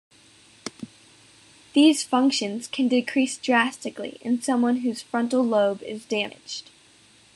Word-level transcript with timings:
These 1.73 2.01
functions 2.03 2.65
can 2.65 2.87
decrease 2.87 3.37
drastically 3.37 4.17
in 4.21 4.41
someone 4.41 4.77
whose 4.77 5.03
frontal 5.03 5.43
lobe 5.43 5.83
is 5.83 6.05
damaged. 6.05 6.71